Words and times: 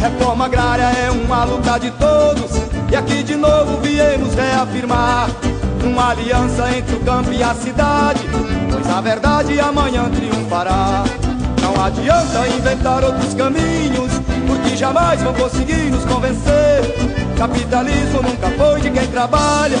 Reforma 0.00 0.46
agrária 0.46 0.84
é 0.84 1.10
uma 1.10 1.44
luta 1.44 1.78
de 1.78 1.90
todos 1.90 2.52
e 2.90 2.96
aqui 2.96 3.22
de 3.22 3.36
novo 3.36 3.82
viemos 3.82 4.32
reafirmar 4.34 5.28
uma 5.84 6.08
aliança 6.12 6.74
entre 6.74 6.96
o 6.96 7.00
campo 7.00 7.30
e 7.30 7.42
a 7.42 7.52
cidade, 7.52 8.22
pois 8.72 8.88
a 8.88 8.98
verdade 9.02 9.60
amanhã 9.60 10.10
triunfará. 10.10 11.04
Não 11.60 11.84
adianta 11.84 12.48
inventar 12.48 13.04
outros 13.04 13.34
caminhos, 13.34 14.10
porque 14.46 14.74
jamais 14.74 15.20
vão 15.22 15.34
conseguir 15.34 15.90
nos 15.90 16.06
convencer. 16.06 16.80
Capitalismo 17.36 18.22
nunca 18.22 18.48
foi 18.52 18.80
de 18.80 18.90
quem 18.90 19.06
trabalha, 19.08 19.76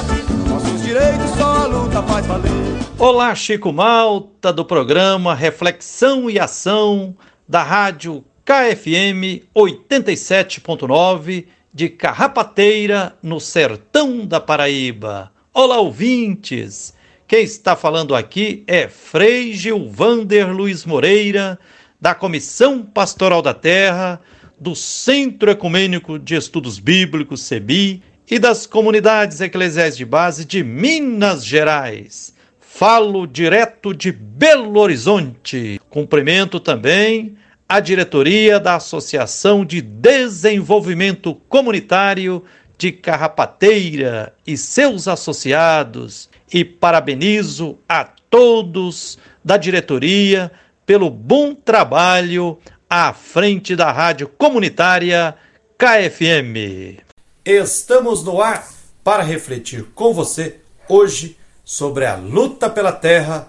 nossos 0.50 0.82
direitos 0.82 1.30
só 1.38 1.62
a 1.62 1.66
luta 1.66 2.02
faz 2.02 2.26
valer. 2.26 2.50
Olá, 2.98 3.34
Chico 3.34 3.72
Malta, 3.72 4.52
do 4.52 4.66
programa 4.66 5.34
Reflexão 5.34 6.28
e 6.28 6.38
Ação 6.38 7.16
da 7.48 7.62
Rádio 7.62 8.22
KFM 8.50 9.46
87.9 9.54 11.46
de 11.72 11.88
Carrapateira, 11.88 13.16
no 13.22 13.38
sertão 13.38 14.26
da 14.26 14.40
Paraíba. 14.40 15.30
Olá, 15.54 15.78
ouvintes! 15.78 16.92
Quem 17.28 17.44
está 17.44 17.76
falando 17.76 18.12
aqui 18.12 18.64
é 18.66 18.88
Frei 18.88 19.52
Gilvander 19.52 20.52
Luiz 20.52 20.84
Moreira, 20.84 21.60
da 22.00 22.12
Comissão 22.12 22.82
Pastoral 22.82 23.40
da 23.40 23.54
Terra, 23.54 24.20
do 24.58 24.74
Centro 24.74 25.52
Ecumênico 25.52 26.18
de 26.18 26.34
Estudos 26.34 26.80
Bíblicos, 26.80 27.42
CEBI, 27.42 28.02
e 28.28 28.40
das 28.40 28.66
comunidades 28.66 29.40
eclesiais 29.40 29.96
de 29.96 30.04
base 30.04 30.44
de 30.44 30.64
Minas 30.64 31.46
Gerais. 31.46 32.34
Falo 32.58 33.28
direto 33.28 33.94
de 33.94 34.10
Belo 34.10 34.80
Horizonte. 34.80 35.80
Cumprimento 35.88 36.58
também 36.58 37.36
a 37.70 37.78
diretoria 37.78 38.58
da 38.58 38.74
Associação 38.74 39.64
de 39.64 39.80
Desenvolvimento 39.80 41.36
Comunitário 41.48 42.42
de 42.76 42.90
Carrapateira 42.90 44.34
e 44.44 44.56
seus 44.56 45.06
associados 45.06 46.28
e 46.52 46.64
parabenizo 46.64 47.78
a 47.88 48.02
todos 48.28 49.20
da 49.44 49.56
diretoria 49.56 50.50
pelo 50.84 51.08
bom 51.08 51.54
trabalho 51.54 52.58
à 52.88 53.12
frente 53.12 53.76
da 53.76 53.92
rádio 53.92 54.26
comunitária 54.26 55.36
KFM. 55.78 56.98
Estamos 57.44 58.24
no 58.24 58.42
ar 58.42 58.68
para 59.04 59.22
refletir 59.22 59.84
com 59.94 60.12
você 60.12 60.58
hoje 60.88 61.36
sobre 61.64 62.04
a 62.04 62.16
luta 62.16 62.68
pela 62.68 62.90
terra 62.90 63.46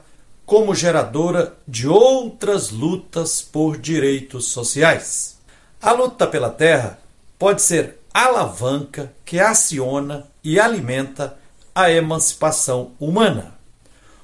como 0.51 0.75
geradora 0.75 1.55
de 1.65 1.87
outras 1.87 2.71
lutas 2.71 3.41
por 3.41 3.77
direitos 3.77 4.47
sociais. 4.49 5.37
A 5.81 5.93
luta 5.93 6.27
pela 6.27 6.49
terra 6.49 6.99
pode 7.39 7.61
ser 7.61 7.99
alavanca 8.13 9.13
que 9.23 9.39
aciona 9.39 10.27
e 10.43 10.59
alimenta 10.59 11.37
a 11.73 11.89
emancipação 11.89 12.91
humana. 12.99 13.57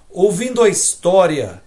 Ouvindo 0.09 0.61
a 0.61 0.67
história 0.67 1.63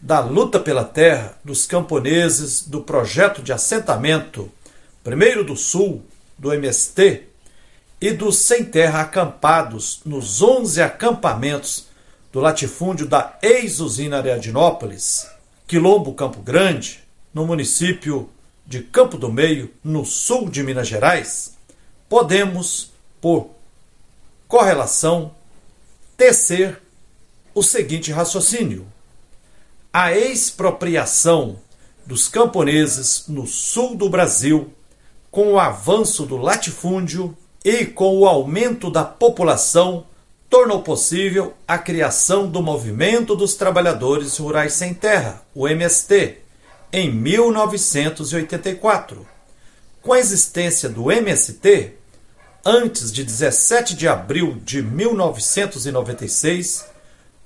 da 0.00 0.20
luta 0.20 0.58
pela 0.58 0.84
terra 0.84 1.36
dos 1.44 1.66
camponeses 1.66 2.66
do 2.66 2.80
projeto 2.80 3.42
de 3.42 3.52
assentamento, 3.52 4.50
primeiro 5.04 5.44
do 5.44 5.54
Sul, 5.54 6.02
do 6.38 6.50
MST, 6.50 7.24
e 8.00 8.10
dos 8.12 8.38
sem 8.38 8.64
terra 8.64 9.02
acampados 9.02 10.00
nos 10.02 10.40
11 10.40 10.80
acampamentos 10.80 11.87
do 12.32 12.40
latifúndio 12.40 13.06
da 13.06 13.38
ex-usina 13.42 14.18
Ariadinópolis, 14.18 15.26
Quilombo 15.66 16.12
Campo 16.14 16.40
Grande, 16.40 17.00
no 17.32 17.46
município 17.46 18.28
de 18.66 18.82
Campo 18.82 19.16
do 19.16 19.32
Meio, 19.32 19.72
no 19.82 20.04
sul 20.04 20.50
de 20.50 20.62
Minas 20.62 20.88
Gerais, 20.88 21.56
podemos, 22.08 22.90
por 23.20 23.50
correlação, 24.46 25.34
tecer 26.16 26.80
o 27.54 27.62
seguinte 27.62 28.12
raciocínio: 28.12 28.86
a 29.92 30.12
expropriação 30.12 31.58
dos 32.04 32.28
camponeses 32.28 33.24
no 33.28 33.46
sul 33.46 33.96
do 33.96 34.08
Brasil, 34.08 34.72
com 35.30 35.52
o 35.52 35.58
avanço 35.60 36.24
do 36.24 36.36
latifúndio 36.36 37.36
e 37.64 37.84
com 37.84 38.18
o 38.18 38.26
aumento 38.26 38.90
da 38.90 39.04
população 39.04 40.06
tornou 40.48 40.82
possível 40.82 41.52
a 41.66 41.76
criação 41.76 42.48
do 42.48 42.62
Movimento 42.62 43.34
dos 43.36 43.54
Trabalhadores 43.54 44.38
Rurais 44.38 44.72
Sem 44.72 44.94
Terra, 44.94 45.42
o 45.54 45.68
MST, 45.68 46.38
em 46.92 47.12
1984. 47.12 49.26
Com 50.00 50.14
a 50.14 50.18
existência 50.18 50.88
do 50.88 51.12
MST, 51.12 51.92
antes 52.64 53.12
de 53.12 53.22
17 53.24 53.94
de 53.94 54.08
abril 54.08 54.58
de 54.64 54.82
1996, 54.82 56.86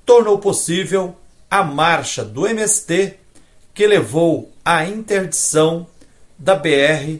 tornou 0.06 0.38
possível 0.38 1.16
a 1.50 1.64
marcha 1.64 2.24
do 2.24 2.46
MST 2.46 3.18
que 3.74 3.84
levou 3.86 4.52
à 4.64 4.86
interdição 4.86 5.86
da 6.38 6.54
BR 6.54 7.18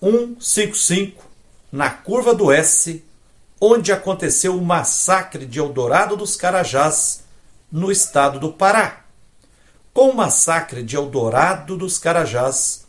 155 0.00 1.22
na 1.70 1.90
curva 1.90 2.34
do 2.34 2.50
S 2.50 3.04
onde 3.66 3.92
aconteceu 3.92 4.54
o 4.54 4.62
massacre 4.62 5.46
de 5.46 5.58
Eldorado 5.58 6.18
dos 6.18 6.36
Carajás, 6.36 7.24
no 7.72 7.90
estado 7.90 8.38
do 8.38 8.52
Pará. 8.52 9.06
Com 9.90 10.10
o 10.10 10.14
massacre 10.14 10.82
de 10.82 10.96
Eldorado 10.96 11.74
dos 11.74 11.96
Carajás, 11.96 12.84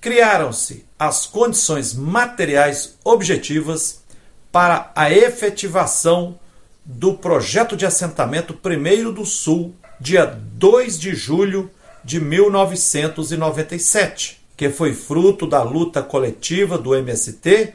criaram-se 0.00 0.86
as 0.98 1.26
condições 1.26 1.92
materiais 1.92 2.96
objetivas 3.04 4.02
para 4.50 4.90
a 4.94 5.10
efetivação 5.10 6.40
do 6.82 7.12
projeto 7.12 7.76
de 7.76 7.84
assentamento 7.84 8.54
Primeiro 8.54 9.12
do 9.12 9.26
Sul, 9.26 9.74
dia 10.00 10.24
2 10.24 10.98
de 10.98 11.14
julho 11.14 11.70
de 12.02 12.18
1997, 12.18 14.40
que 14.56 14.70
foi 14.70 14.94
fruto 14.94 15.46
da 15.46 15.62
luta 15.62 16.02
coletiva 16.02 16.78
do 16.78 16.94
MST 16.94 17.74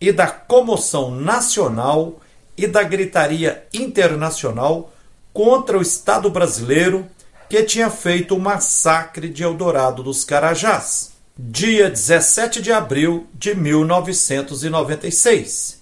e 0.00 0.10
da 0.12 0.26
comoção 0.26 1.10
nacional 1.10 2.20
e 2.56 2.66
da 2.66 2.82
gritaria 2.82 3.66
internacional 3.72 4.92
contra 5.32 5.78
o 5.78 5.82
Estado 5.82 6.28
brasileiro 6.30 7.06
que 7.48 7.62
tinha 7.62 7.88
feito 7.90 8.34
o 8.34 8.40
massacre 8.40 9.28
de 9.28 9.42
Eldorado 9.42 10.02
dos 10.02 10.24
Carajás, 10.24 11.12
dia 11.38 11.88
17 11.88 12.60
de 12.60 12.72
abril 12.72 13.28
de 13.34 13.54
1996. 13.54 15.80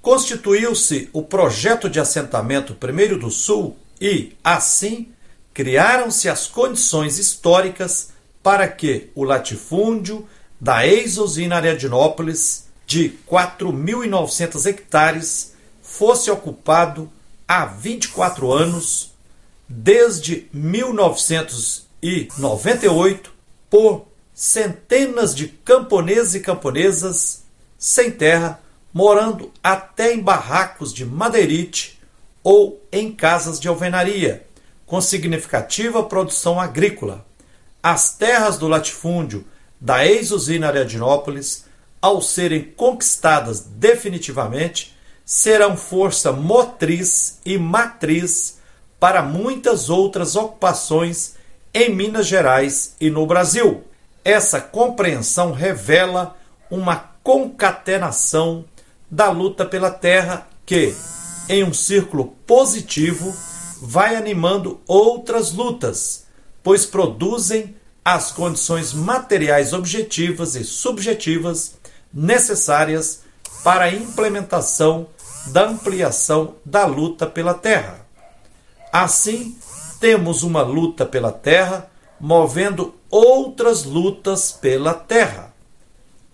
Constituiu-se 0.00 1.10
o 1.12 1.22
projeto 1.22 1.90
de 1.90 1.98
assentamento 1.98 2.74
Primeiro 2.74 3.18
do 3.18 3.30
Sul 3.30 3.76
e, 4.00 4.36
assim, 4.44 5.08
criaram-se 5.54 6.28
as 6.28 6.46
condições 6.46 7.18
históricas 7.18 8.10
para 8.42 8.68
que 8.68 9.10
o 9.14 9.24
latifúndio 9.24 10.28
da 10.60 10.86
ex-usina 10.86 11.56
Ariadnópolis 11.56 12.66
de 12.92 13.18
4.900 13.26 14.66
hectares 14.66 15.54
fosse 15.80 16.30
ocupado 16.30 17.10
há 17.48 17.64
24 17.64 18.52
anos, 18.52 19.14
desde 19.66 20.46
1998, 20.52 23.32
por 23.70 24.06
centenas 24.34 25.34
de 25.34 25.48
camponeses 25.48 26.34
e 26.34 26.40
camponesas 26.40 27.44
sem 27.78 28.10
terra, 28.10 28.60
morando 28.92 29.50
até 29.64 30.12
em 30.12 30.20
barracos 30.20 30.92
de 30.92 31.06
madeirite 31.06 31.98
ou 32.44 32.78
em 32.92 33.10
casas 33.10 33.58
de 33.58 33.68
alvenaria, 33.68 34.46
com 34.84 35.00
significativa 35.00 36.02
produção 36.02 36.60
agrícola. 36.60 37.24
As 37.82 38.18
terras 38.18 38.58
do 38.58 38.68
latifúndio 38.68 39.46
da 39.80 40.06
ex-usina 40.06 40.68
Ariadnópolis 40.68 41.71
ao 42.02 42.20
serem 42.20 42.64
conquistadas 42.64 43.60
definitivamente, 43.60 44.96
serão 45.24 45.76
força 45.76 46.32
motriz 46.32 47.38
e 47.46 47.56
matriz 47.56 48.58
para 48.98 49.22
muitas 49.22 49.88
outras 49.88 50.34
ocupações 50.34 51.34
em 51.72 51.94
Minas 51.94 52.26
Gerais 52.26 52.96
e 53.00 53.08
no 53.08 53.24
Brasil. 53.24 53.84
Essa 54.24 54.60
compreensão 54.60 55.52
revela 55.52 56.36
uma 56.68 56.96
concatenação 57.22 58.64
da 59.08 59.30
luta 59.30 59.64
pela 59.64 59.90
terra 59.90 60.48
que, 60.66 60.94
em 61.48 61.62
um 61.62 61.72
círculo 61.72 62.36
positivo, 62.46 63.34
vai 63.80 64.16
animando 64.16 64.80
outras 64.86 65.52
lutas, 65.52 66.24
pois 66.62 66.84
produzem 66.84 67.74
as 68.04 68.32
condições 68.32 68.92
materiais 68.92 69.72
objetivas 69.72 70.56
e 70.56 70.64
subjetivas 70.64 71.74
necessárias 72.12 73.22
para 73.64 73.84
a 73.84 73.94
implementação 73.94 75.06
da 75.46 75.66
ampliação 75.66 76.54
da 76.64 76.86
luta 76.86 77.26
pela 77.26 77.54
terra. 77.54 78.06
Assim, 78.92 79.56
temos 80.00 80.42
uma 80.42 80.62
luta 80.62 81.06
pela 81.06 81.32
terra 81.32 81.90
movendo 82.20 82.94
outras 83.10 83.84
lutas 83.84 84.52
pela 84.52 84.94
terra. 84.94 85.52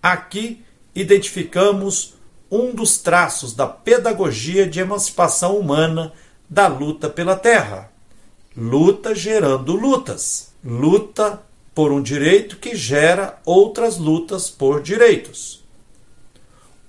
Aqui 0.01 0.63
identificamos 0.93 2.15
um 2.49 2.73
dos 2.73 2.97
traços 2.97 3.53
da 3.53 3.67
pedagogia 3.67 4.67
de 4.67 4.79
emancipação 4.79 5.57
humana 5.57 6.13
da 6.49 6.67
luta 6.67 7.09
pela 7.09 7.35
terra. 7.35 7.91
Luta 8.55 9.13
gerando 9.13 9.73
lutas. 9.73 10.51
Luta 10.63 11.41
por 11.73 11.91
um 11.91 12.01
direito 12.01 12.57
que 12.57 12.75
gera 12.75 13.39
outras 13.45 13.97
lutas 13.97 14.49
por 14.49 14.81
direitos. 14.81 15.58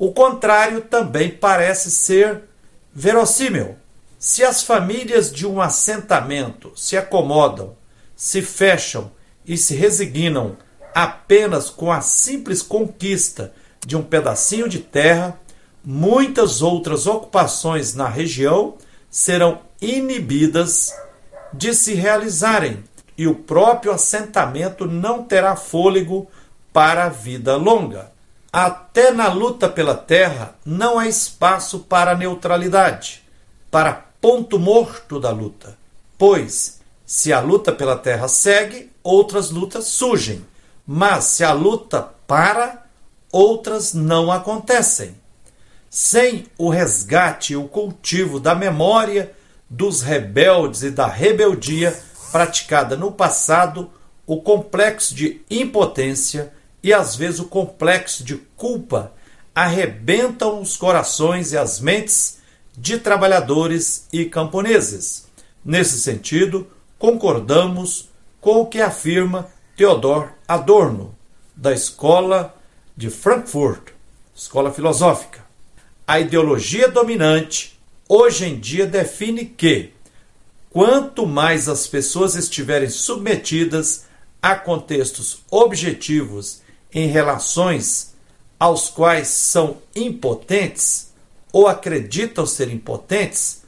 O 0.00 0.12
contrário 0.12 0.80
também 0.80 1.28
parece 1.28 1.90
ser 1.90 2.44
verossímil. 2.90 3.76
Se 4.18 4.42
as 4.42 4.62
famílias 4.62 5.30
de 5.30 5.46
um 5.46 5.60
assentamento 5.60 6.72
se 6.74 6.96
acomodam, 6.96 7.76
se 8.16 8.40
fecham 8.40 9.12
e 9.44 9.58
se 9.58 9.74
resignam 9.74 10.56
apenas 10.94 11.68
com 11.68 11.92
a 11.92 12.00
simples 12.00 12.62
conquista 12.62 13.52
de 13.86 13.94
um 13.94 14.02
pedacinho 14.02 14.70
de 14.70 14.78
terra, 14.78 15.38
muitas 15.84 16.62
outras 16.62 17.06
ocupações 17.06 17.94
na 17.94 18.08
região 18.08 18.76
serão 19.10 19.60
inibidas 19.82 20.94
de 21.52 21.74
se 21.74 21.92
realizarem 21.92 22.82
e 23.18 23.26
o 23.26 23.34
próprio 23.34 23.92
assentamento 23.92 24.86
não 24.86 25.22
terá 25.22 25.56
fôlego 25.56 26.26
para 26.72 27.04
a 27.04 27.10
vida 27.10 27.54
longa. 27.56 28.18
Até 28.52 29.12
na 29.12 29.28
luta 29.32 29.68
pela 29.68 29.94
terra 29.94 30.56
não 30.64 30.98
há 30.98 31.06
espaço 31.06 31.80
para 31.80 32.16
neutralidade, 32.16 33.22
para 33.70 33.92
ponto 34.20 34.58
morto 34.58 35.20
da 35.20 35.30
luta, 35.30 35.78
pois 36.18 36.80
se 37.06 37.32
a 37.32 37.40
luta 37.40 37.70
pela 37.70 37.96
terra 37.96 38.26
segue, 38.26 38.90
outras 39.04 39.50
lutas 39.50 39.86
surgem, 39.86 40.44
mas 40.84 41.24
se 41.24 41.44
a 41.44 41.52
luta 41.52 42.02
para, 42.26 42.86
outras 43.30 43.94
não 43.94 44.32
acontecem. 44.32 45.14
Sem 45.88 46.46
o 46.58 46.70
resgate 46.70 47.52
e 47.52 47.56
o 47.56 47.68
cultivo 47.68 48.40
da 48.40 48.54
memória 48.54 49.32
dos 49.68 50.02
rebeldes 50.02 50.82
e 50.82 50.90
da 50.90 51.06
rebeldia 51.06 51.96
praticada 52.32 52.96
no 52.96 53.12
passado, 53.12 53.90
o 54.26 54.40
complexo 54.40 55.14
de 55.14 55.40
impotência 55.48 56.52
e 56.82 56.92
às 56.92 57.16
vezes 57.16 57.40
o 57.40 57.44
complexo 57.44 58.24
de 58.24 58.36
culpa 58.56 59.12
arrebentam 59.54 60.60
os 60.60 60.76
corações 60.76 61.52
e 61.52 61.58
as 61.58 61.80
mentes 61.80 62.38
de 62.76 62.98
trabalhadores 62.98 64.06
e 64.12 64.24
camponeses. 64.24 65.28
Nesse 65.64 66.00
sentido, 66.00 66.66
concordamos 66.98 68.08
com 68.40 68.60
o 68.60 68.66
que 68.66 68.80
afirma 68.80 69.50
Theodor 69.76 70.32
Adorno, 70.48 71.14
da 71.54 71.72
Escola 71.72 72.54
de 72.96 73.10
Frankfurt, 73.10 73.90
Escola 74.34 74.72
Filosófica. 74.72 75.44
A 76.06 76.18
ideologia 76.18 76.88
dominante 76.88 77.78
hoje 78.08 78.46
em 78.46 78.58
dia 78.58 78.86
define 78.86 79.44
que 79.44 79.90
quanto 80.70 81.26
mais 81.26 81.68
as 81.68 81.86
pessoas 81.86 82.34
estiverem 82.34 82.88
submetidas 82.88 84.06
a 84.42 84.54
contextos 84.54 85.42
objetivos 85.50 86.62
em 86.92 87.06
relações 87.06 88.14
aos 88.58 88.88
quais 88.88 89.28
são 89.28 89.78
impotentes 89.94 91.12
ou 91.52 91.66
acreditam 91.66 92.46
ser 92.46 92.70
impotentes, 92.70 93.62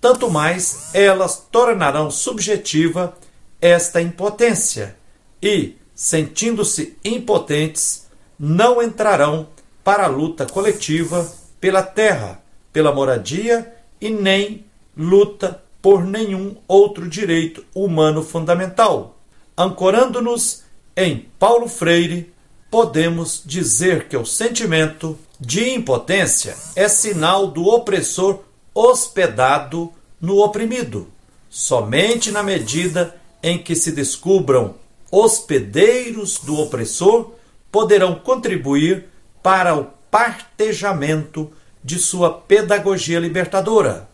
tanto 0.00 0.30
mais 0.30 0.94
elas 0.94 1.46
tornarão 1.50 2.10
subjetiva 2.10 3.16
esta 3.60 4.00
impotência 4.00 4.96
e, 5.42 5.76
sentindo-se 5.94 6.96
impotentes, 7.04 8.06
não 8.38 8.82
entrarão 8.82 9.48
para 9.82 10.04
a 10.04 10.08
luta 10.08 10.46
coletiva 10.46 11.30
pela 11.60 11.82
terra, 11.82 12.42
pela 12.72 12.92
moradia 12.92 13.74
e 14.00 14.10
nem 14.10 14.64
luta 14.96 15.62
por 15.82 16.04
nenhum 16.04 16.56
outro 16.66 17.08
direito 17.08 17.64
humano 17.74 18.22
fundamental. 18.22 19.18
Ancorando-nos 19.56 20.62
em 20.96 21.28
Paulo 21.38 21.68
Freire, 21.68 22.32
podemos 22.70 23.42
dizer 23.44 24.08
que 24.08 24.16
o 24.16 24.26
sentimento 24.26 25.18
de 25.40 25.70
impotência 25.70 26.56
é 26.74 26.88
sinal 26.88 27.46
do 27.46 27.66
opressor 27.66 28.40
hospedado 28.74 29.92
no 30.20 30.38
oprimido. 30.38 31.08
Somente 31.48 32.30
na 32.30 32.42
medida 32.42 33.16
em 33.42 33.58
que 33.58 33.74
se 33.74 33.92
descubram 33.92 34.74
hospedeiros 35.10 36.38
do 36.38 36.58
opressor 36.58 37.32
poderão 37.72 38.16
contribuir 38.16 39.06
para 39.42 39.74
o 39.74 39.86
partejamento 40.10 41.50
de 41.82 41.98
sua 41.98 42.32
pedagogia 42.32 43.18
libertadora. 43.18 44.08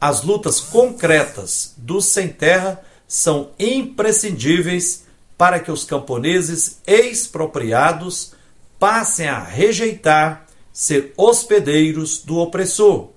As 0.00 0.22
lutas 0.22 0.60
concretas 0.60 1.74
dos 1.76 2.06
sem 2.06 2.28
terra 2.28 2.82
são 3.06 3.50
imprescindíveis 3.58 5.04
para 5.36 5.58
que 5.60 5.70
os 5.70 5.84
camponeses 5.84 6.80
expropriados 6.86 8.32
passem 8.78 9.28
a 9.28 9.42
rejeitar 9.42 10.46
ser 10.72 11.12
hospedeiros 11.16 12.18
do 12.18 12.38
opressor 12.38 13.10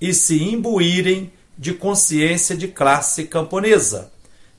e 0.00 0.12
se 0.12 0.42
imbuírem 0.42 1.32
de 1.56 1.72
consciência 1.72 2.56
de 2.56 2.68
classe 2.68 3.24
camponesa, 3.24 4.12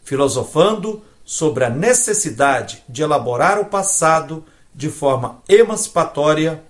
filosofando 0.04 1.04
sobre 1.26 1.66
a 1.66 1.70
necessidade 1.70 2.84
de 2.88 3.02
elaborar 3.02 3.60
o 3.60 3.66
passado 3.66 4.46
de 4.74 4.90
forma 4.90 5.42
emancipatória, 5.48 6.64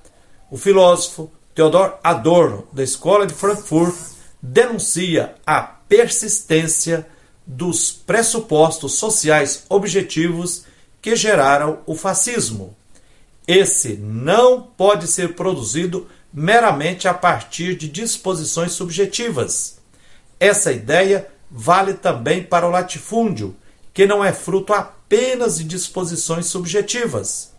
o 0.50 0.58
filósofo 0.58 1.30
Theodor 1.54 1.98
Adorno, 2.04 2.68
da 2.74 2.84
Escola 2.84 3.26
de 3.26 3.34
Frankfurt, 3.34 3.96
denuncia 4.42 5.36
a 5.46 5.62
persistência 5.62 7.08
dos 7.46 7.92
pressupostos 7.92 8.94
sociais 8.94 9.66
objetivos 9.70 10.66
que 11.02 11.16
geraram 11.16 11.80
o 11.86 11.96
fascismo. 11.96 12.76
Esse 13.48 13.96
não 13.96 14.62
pode 14.62 15.08
ser 15.08 15.36
produzido 15.36 16.08
meramente 16.34 17.08
a 17.08 17.14
partir 17.14 17.76
de 17.76 17.88
disposições 17.88 18.72
subjetivas. 18.72 19.78
Essa 20.40 20.72
ideia 20.72 21.28
vale 21.50 21.94
também 21.94 22.44
para 22.44 22.68
o 22.68 22.72
latifúndio, 22.72 23.56
que 23.94 24.06
não 24.06 24.24
é 24.24 24.34
fruto 24.34 24.74
apenas 24.74 25.58
de 25.58 25.64
disposições 25.64 26.48
subjetivas. 26.48 27.54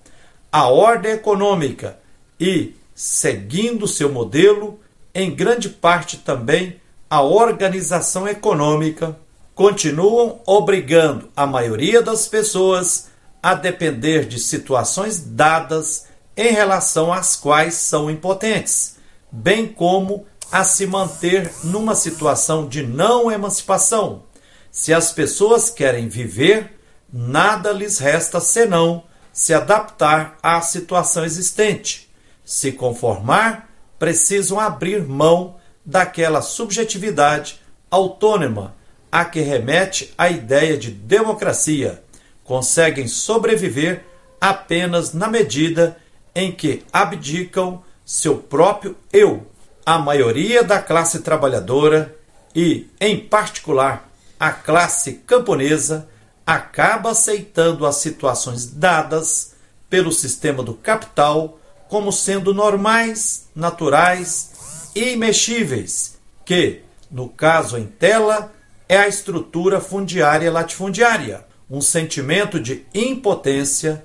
A 0.50 0.68
ordem 0.68 1.12
econômica 1.12 1.98
e, 2.38 2.74
seguindo 2.94 3.86
seu 3.86 4.12
modelo, 4.12 4.78
em 5.14 5.34
grande 5.34 5.68
parte 5.68 6.18
também 6.18 6.80
a 7.08 7.22
organização 7.22 8.28
econômica, 8.28 9.16
continuam 9.56 10.42
obrigando 10.44 11.30
a 11.34 11.46
maioria 11.46 12.02
das 12.02 12.28
pessoas 12.28 13.08
a 13.42 13.54
depender 13.54 14.26
de 14.26 14.38
situações 14.38 15.18
dadas 15.18 16.08
em 16.36 16.52
relação 16.52 17.10
às 17.10 17.36
quais 17.36 17.72
são 17.72 18.10
impotentes, 18.10 18.96
bem 19.32 19.66
como 19.66 20.26
a 20.52 20.62
se 20.62 20.86
manter 20.86 21.50
numa 21.64 21.94
situação 21.94 22.68
de 22.68 22.82
não 22.82 23.32
emancipação. 23.32 24.24
Se 24.70 24.92
as 24.92 25.10
pessoas 25.10 25.70
querem 25.70 26.06
viver, 26.06 26.78
nada 27.10 27.72
lhes 27.72 27.98
resta 27.98 28.40
senão 28.40 29.04
se 29.32 29.54
adaptar 29.54 30.36
à 30.42 30.60
situação 30.60 31.24
existente. 31.24 32.12
Se 32.44 32.72
conformar, 32.72 33.70
precisam 33.98 34.60
abrir 34.60 35.02
mão 35.02 35.56
daquela 35.84 36.42
subjetividade 36.42 37.58
autônoma 37.90 38.76
a 39.16 39.24
que 39.24 39.40
remete 39.40 40.12
a 40.18 40.28
ideia 40.28 40.76
de 40.76 40.90
democracia. 40.90 42.02
Conseguem 42.44 43.08
sobreviver 43.08 44.04
apenas 44.38 45.14
na 45.14 45.26
medida 45.26 45.96
em 46.34 46.52
que 46.52 46.84
abdicam 46.92 47.82
seu 48.04 48.36
próprio 48.36 48.94
eu. 49.10 49.46
A 49.86 49.98
maioria 49.98 50.62
da 50.62 50.82
classe 50.82 51.20
trabalhadora 51.20 52.14
e, 52.54 52.90
em 53.00 53.18
particular, 53.18 54.06
a 54.38 54.52
classe 54.52 55.14
camponesa 55.26 56.06
acaba 56.46 57.12
aceitando 57.12 57.86
as 57.86 57.96
situações 57.96 58.66
dadas 58.66 59.54
pelo 59.88 60.12
sistema 60.12 60.62
do 60.62 60.74
capital 60.74 61.58
como 61.88 62.12
sendo 62.12 62.52
normais, 62.52 63.48
naturais 63.54 64.90
e 64.94 65.12
imexíveis, 65.12 66.18
que, 66.44 66.82
no 67.10 67.30
caso 67.30 67.78
em 67.78 67.86
tela, 67.86 68.52
é 68.88 68.98
a 68.98 69.08
estrutura 69.08 69.80
fundiária 69.80 70.50
latifundiária. 70.50 71.44
Um 71.70 71.80
sentimento 71.80 72.60
de 72.60 72.86
impotência 72.94 74.04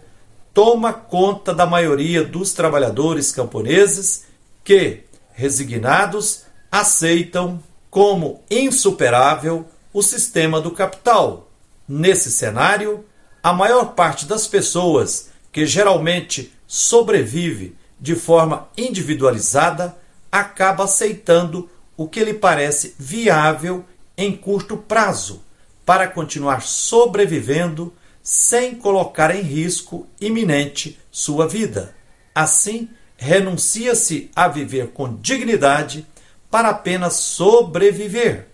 toma 0.54 0.92
conta 0.92 1.54
da 1.54 1.66
maioria 1.66 2.24
dos 2.24 2.54
trabalhadores 2.54 3.32
camponeses 3.32 4.26
que, 4.64 5.04
resignados, 5.34 6.44
aceitam 6.72 7.62
como 7.90 8.44
insuperável 8.50 9.66
o 9.94 10.02
sistema 10.02 10.60
do 10.60 10.72
capital. 10.72 11.50
Nesse 11.88 12.32
cenário, 12.32 13.06
a 13.44 13.54
maior 13.54 13.94
parte 13.94 14.26
das 14.26 14.48
pessoas 14.48 15.30
que 15.52 15.66
geralmente 15.66 16.54
sobrevive 16.66 17.76
de 18.02 18.16
forma 18.16 18.68
individualizada, 18.76 19.96
acaba 20.32 20.86
aceitando 20.86 21.70
o 21.96 22.08
que 22.08 22.24
lhe 22.24 22.34
parece 22.34 22.96
viável 22.98 23.86
em 24.22 24.36
curto 24.36 24.78
prazo 24.78 25.42
para 25.86 26.08
continuar 26.08 26.62
sobrevivendo 26.62 27.94
sem 28.22 28.76
colocar 28.76 29.36
em 29.36 29.42
risco 29.42 30.08
iminente 30.20 31.00
sua 31.12 31.48
vida. 31.48 31.96
Assim, 32.34 32.90
renuncia-se 33.18 34.30
a 34.36 34.48
viver 34.48 34.90
com 34.90 35.16
dignidade 35.16 36.06
para 36.50 36.70
apenas 36.70 37.16
sobreviver, 37.16 38.48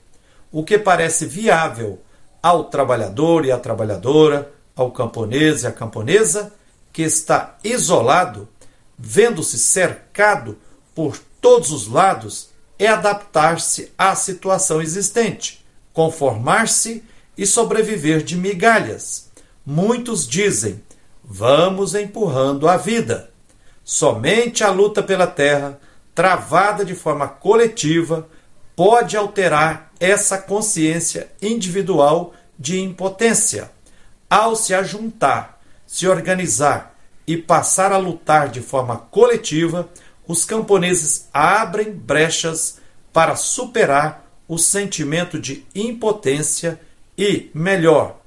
o 0.52 0.64
que 0.64 0.78
parece 0.78 1.26
viável 1.26 2.00
ao 2.42 2.66
trabalhador 2.66 3.46
e 3.46 3.52
à 3.52 3.58
trabalhadora, 3.58 4.52
ao 4.76 4.92
camponês 4.92 5.64
e 5.64 5.68
à 5.68 5.72
camponesa, 5.72 6.54
que 6.94 7.02
está 7.02 7.58
isolado, 7.64 8.48
vendo-se 8.98 9.58
cercado 9.58 10.58
por 10.96 11.18
todos 11.42 11.72
os 11.72 11.88
lados, 11.88 12.50
é 12.80 12.88
adaptar-se 12.88 13.92
à 13.98 14.16
situação 14.16 14.82
existente, 14.82 15.66
conformar-se 15.94 17.04
e 17.38 17.46
sobreviver 17.46 18.24
de 18.24 18.36
migalhas. 18.36 19.30
Muitos 19.66 20.28
dizem: 20.28 20.82
vamos 21.24 21.96
empurrando 21.96 22.68
a 22.68 22.78
vida. 22.78 23.32
Somente 23.84 24.64
a 24.64 24.70
luta 24.70 25.02
pela 25.02 25.28
terra, 25.28 25.80
travada 26.14 26.84
de 26.84 26.94
forma 26.94 27.28
coletiva, 27.28 28.28
pode 28.76 29.16
alterar 29.16 29.92
essa 30.00 30.38
consciência 30.38 31.30
individual 31.42 32.34
de 32.60 32.80
impotência. 32.80 33.72
Ao 34.30 34.56
se 34.56 34.74
ajuntar, 34.74 35.60
se 35.86 36.08
organizar 36.08 36.96
e 37.26 37.38
passar 37.38 37.92
a 37.92 37.98
lutar 37.98 38.50
de 38.50 38.62
forma 38.62 38.98
coletiva, 38.98 39.90
os 40.28 40.46
camponeses 40.46 41.28
abrem 41.34 41.92
brechas 41.92 42.80
para 43.14 43.36
superar 43.36 44.26
o 44.48 44.58
sentimento 44.58 45.40
de 45.40 45.66
impotência 45.74 46.80
e, 47.18 47.50
melhor 47.54 48.18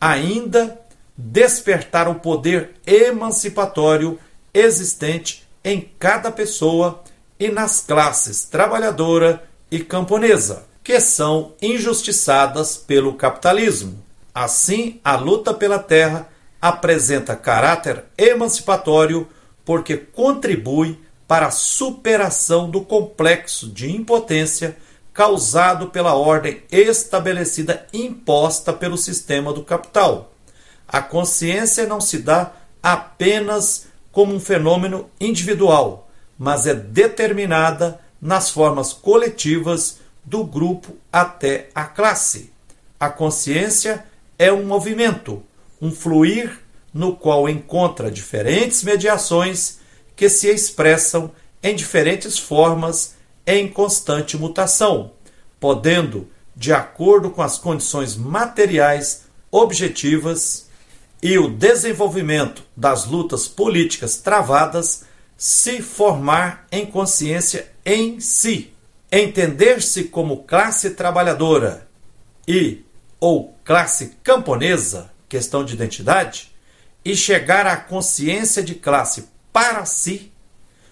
ainda, 0.00 0.80
despertar 1.16 2.08
o 2.08 2.16
poder 2.16 2.72
emancipatório 2.84 4.18
existente 4.52 5.46
em 5.64 5.92
cada 5.98 6.32
pessoa 6.32 7.04
e 7.38 7.48
nas 7.48 7.80
classes 7.80 8.44
trabalhadora 8.44 9.44
e 9.70 9.78
camponesa, 9.78 10.64
que 10.82 11.00
são 11.00 11.54
injustiçadas 11.62 12.76
pelo 12.76 13.14
capitalismo. 13.14 14.02
Assim, 14.34 15.00
a 15.04 15.14
luta 15.14 15.54
pela 15.54 15.78
terra 15.78 16.28
apresenta 16.60 17.36
caráter 17.36 18.04
emancipatório 18.18 19.28
porque 19.64 19.96
contribui 19.96 20.98
para 21.32 21.46
a 21.46 21.50
superação 21.50 22.68
do 22.68 22.82
complexo 22.82 23.66
de 23.66 23.90
impotência 23.90 24.76
causado 25.14 25.86
pela 25.86 26.12
ordem 26.12 26.62
estabelecida 26.70 27.86
imposta 27.90 28.70
pelo 28.70 28.98
sistema 28.98 29.50
do 29.50 29.64
capital. 29.64 30.34
A 30.86 31.00
consciência 31.00 31.86
não 31.86 32.02
se 32.02 32.18
dá 32.18 32.52
apenas 32.82 33.86
como 34.10 34.34
um 34.34 34.38
fenômeno 34.38 35.08
individual, 35.18 36.06
mas 36.38 36.66
é 36.66 36.74
determinada 36.74 37.98
nas 38.20 38.50
formas 38.50 38.92
coletivas 38.92 40.00
do 40.22 40.44
grupo 40.44 40.98
até 41.10 41.70
a 41.74 41.84
classe. 41.84 42.52
A 43.00 43.08
consciência 43.08 44.04
é 44.38 44.52
um 44.52 44.66
movimento, 44.66 45.42
um 45.80 45.90
fluir 45.90 46.60
no 46.92 47.16
qual 47.16 47.48
encontra 47.48 48.10
diferentes 48.10 48.82
mediações 48.82 49.80
que 50.16 50.28
se 50.28 50.48
expressam 50.48 51.30
em 51.62 51.74
diferentes 51.74 52.38
formas 52.38 53.14
em 53.46 53.68
constante 53.68 54.36
mutação, 54.36 55.12
podendo, 55.58 56.28
de 56.54 56.72
acordo 56.72 57.30
com 57.30 57.42
as 57.42 57.58
condições 57.58 58.16
materiais 58.16 59.24
objetivas 59.50 60.68
e 61.22 61.38
o 61.38 61.48
desenvolvimento 61.48 62.64
das 62.76 63.04
lutas 63.06 63.46
políticas 63.46 64.16
travadas, 64.16 65.04
se 65.36 65.80
formar 65.82 66.66
em 66.70 66.86
consciência 66.86 67.70
em 67.84 68.20
si, 68.20 68.72
entender-se 69.10 70.04
como 70.04 70.44
classe 70.44 70.90
trabalhadora 70.90 71.88
e 72.46 72.84
ou 73.20 73.56
classe 73.64 74.16
camponesa, 74.22 75.10
questão 75.28 75.64
de 75.64 75.74
identidade, 75.74 76.52
e 77.04 77.14
chegar 77.16 77.66
à 77.66 77.76
consciência 77.76 78.62
de 78.62 78.74
classe 78.74 79.28
para 79.52 79.84
si, 79.84 80.32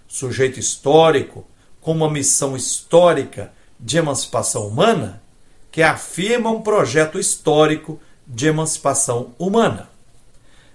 sujeito 0.07 0.61
histórico, 0.61 1.47
com 1.81 1.93
uma 1.93 2.11
missão 2.11 2.57
histórica 2.57 3.53
de 3.79 3.97
emancipação 3.97 4.67
humana, 4.67 5.23
que 5.71 5.83
afirma 5.83 6.51
um 6.51 6.61
projeto 6.61 7.19
histórico 7.19 7.99
de 8.27 8.47
emancipação 8.47 9.35
humana. 9.39 9.89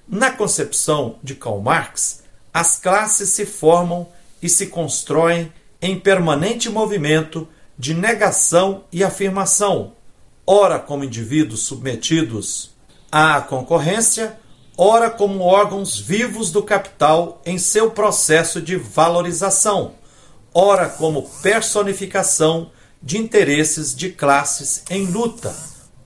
Na 0.07 0.31
concepção 0.31 1.17
de 1.21 1.35
Karl 1.35 1.61
Marx, 1.61 2.23
as 2.53 2.77
classes 2.77 3.29
se 3.29 3.45
formam 3.45 4.07
e 4.41 4.49
se 4.49 4.67
constroem 4.67 5.51
em 5.81 5.99
permanente 5.99 6.69
movimento 6.69 7.47
de 7.77 7.93
negação 7.93 8.85
e 8.91 9.03
afirmação, 9.03 9.93
ora 10.47 10.79
como 10.79 11.03
indivíduos 11.03 11.63
submetidos 11.63 12.71
à 13.11 13.41
concorrência, 13.41 14.39
ora 14.77 15.09
como 15.09 15.41
órgãos 15.41 15.99
vivos 15.99 16.51
do 16.51 16.63
capital 16.63 17.41
em 17.45 17.57
seu 17.57 17.91
processo 17.91 18.61
de 18.61 18.75
valorização 18.75 19.95
ora 20.57 20.87
como 20.87 21.29
personificação 21.41 22.71
de 23.03 23.17
interesses 23.17 23.93
de 23.93 24.09
classes 24.09 24.83
em 24.89 25.05
luta, 25.05 25.53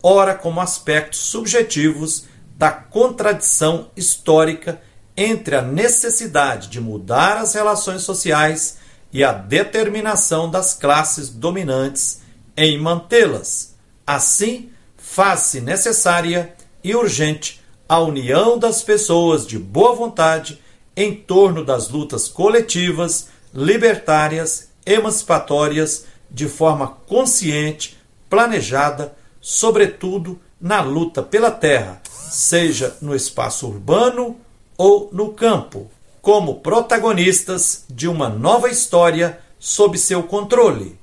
ora 0.01 0.33
como 0.33 0.59
aspectos 0.59 1.19
subjetivos 1.19 2.25
da 2.57 2.71
contradição 2.71 3.91
histórica 3.95 4.81
entre 5.15 5.55
a 5.55 5.61
necessidade 5.61 6.67
de 6.67 6.81
mudar 6.81 7.37
as 7.37 7.53
relações 7.53 8.01
sociais 8.01 8.77
e 9.13 9.23
a 9.23 9.31
determinação 9.31 10.49
das 10.49 10.73
classes 10.73 11.29
dominantes 11.29 12.21
em 12.57 12.79
mantê-las. 12.79 13.75
Assim, 14.05 14.71
faz-se 14.97 15.61
necessária 15.61 16.55
e 16.83 16.95
urgente 16.95 17.58
a 17.89 17.99
união 17.99 18.59
das 18.59 18.83
pessoas 18.83 19.47
de 19.47 19.57
boa 19.57 19.95
vontade 19.95 20.61
em 20.95 21.15
torno 21.15 21.65
das 21.65 21.89
lutas 21.89 22.27
coletivas 22.27 23.29
libertárias, 23.51 24.69
emancipatórias, 24.85 26.05
de 26.29 26.47
forma 26.47 26.87
consciente, 27.07 27.97
planejada, 28.29 29.15
sobretudo 29.41 30.39
na 30.61 30.81
luta 30.81 31.23
pela 31.23 31.49
terra, 31.49 31.99
seja 32.29 32.95
no 33.01 33.15
espaço 33.15 33.67
urbano 33.67 34.37
ou 34.77 35.09
no 35.11 35.33
campo, 35.33 35.89
como 36.21 36.59
protagonistas 36.59 37.85
de 37.89 38.07
uma 38.07 38.29
nova 38.29 38.69
história 38.69 39.39
sob 39.57 39.97
seu 39.97 40.21
controle, 40.21 40.95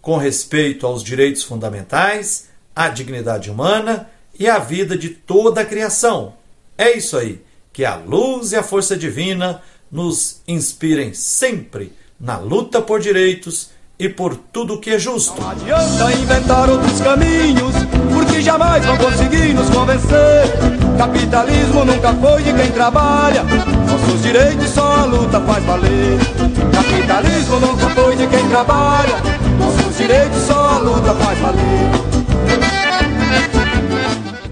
com 0.00 0.16
respeito 0.16 0.86
aos 0.86 1.04
direitos 1.04 1.42
fundamentais, 1.42 2.48
à 2.74 2.88
dignidade 2.88 3.50
humana 3.50 4.08
e 4.40 4.48
à 4.48 4.58
vida 4.58 4.96
de 4.96 5.10
toda 5.10 5.60
a 5.60 5.66
criação. 5.66 6.32
É 6.78 6.96
isso 6.96 7.18
aí, 7.18 7.42
que 7.74 7.84
a 7.84 7.96
luz 7.96 8.52
e 8.52 8.56
a 8.56 8.62
força 8.62 8.96
divina 8.96 9.60
nos 9.92 10.40
inspirem 10.48 11.12
sempre 11.12 11.92
na 12.18 12.38
luta 12.38 12.80
por 12.80 13.00
direitos 13.00 13.70
e 13.98 14.08
por 14.08 14.34
tudo 14.34 14.80
que 14.80 14.90
é 14.90 14.98
justo. 14.98 15.38
Não 15.38 15.50
adianta 15.50 16.12
inventar 16.14 16.70
outros 16.70 16.98
caminhos, 17.02 17.74
porque 18.14 18.40
jamais 18.40 18.84
vão 18.86 18.96
conseguir 18.96 19.52
nos 19.52 19.68
convencer. 19.68 20.46
Capitalismo 20.96 21.84
nunca 21.84 22.14
foi 22.14 22.42
de 22.42 22.54
quem 22.54 22.70
trabalha, 22.72 23.42
nossos 23.42 24.22
direitos 24.22 24.70
só 24.70 25.00
a 25.00 25.04
luta 25.04 25.38
faz 25.42 25.62
valer. 25.64 26.18
Capitalismo 26.72 27.60
nunca 27.60 27.90
foi 27.90 28.16
de 28.16 28.26
quem 28.26 28.48
trabalha, 28.48 29.16
nossos 29.58 29.98
direitos 29.98 30.42
só 30.44 30.70
a 30.70 30.78
luta 30.78 31.14
faz 31.14 31.38
valer. 31.40 32.09